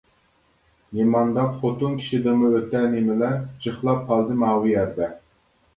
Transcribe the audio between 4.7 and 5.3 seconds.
يەردە.